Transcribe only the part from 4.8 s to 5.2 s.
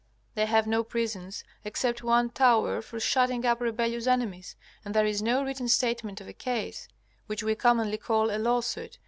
and there